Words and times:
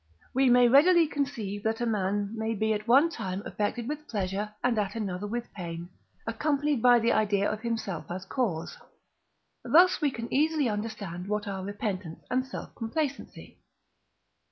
we 0.33 0.49
may 0.49 0.67
readily 0.67 1.05
conceive 1.07 1.61
that 1.61 1.79
a 1.79 1.85
man 1.85 2.31
may 2.35 2.55
be 2.55 2.73
at 2.73 2.87
one 2.87 3.07
time 3.07 3.43
affected 3.45 3.87
with 3.87 4.07
pleasure, 4.07 4.51
and 4.63 4.79
at 4.79 4.95
another 4.95 5.27
with 5.27 5.53
pain, 5.53 5.89
accompanied 6.25 6.81
by 6.81 6.97
the 6.97 7.11
idea 7.11 7.47
of 7.47 7.61
himself 7.61 8.09
as 8.09 8.25
cause. 8.25 8.77
Thus 9.63 10.01
we 10.01 10.09
can 10.09 10.33
easily 10.33 10.67
understand 10.67 11.27
what 11.27 11.47
are 11.47 11.63
Repentance 11.63 12.23
and 12.31 12.43
Self 12.43 12.73
complacency. 12.73 13.59